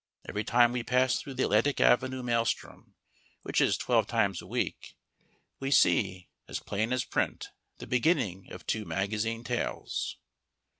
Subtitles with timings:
[0.27, 2.95] Every time we pass through the Atlantic Avenue maelstrom,
[3.43, 4.95] which is twelve times a week,
[5.59, 10.17] we see, as plain as print, the beginning of two magazine tales.